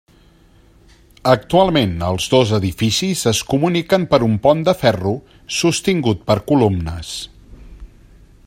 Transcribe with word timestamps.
Actualment, 1.33 1.93
els 2.07 2.25
dos 2.35 2.53
edificis 2.59 3.21
es 3.33 3.43
comuniquen 3.53 4.09
per 4.15 4.21
un 4.31 4.35
pont 4.47 4.67
de 4.71 4.77
ferro 4.83 5.15
sostingut 5.61 6.27
per 6.31 6.41
columnes. 6.53 7.17